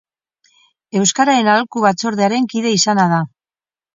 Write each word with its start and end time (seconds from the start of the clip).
Euskararen 0.99 1.49
Aholku 1.55 1.83
Batzordearen 1.85 2.49
kide 2.53 2.75
izana 2.79 3.07
da. 3.15 3.23